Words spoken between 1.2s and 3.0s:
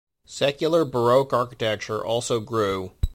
architecture also grew.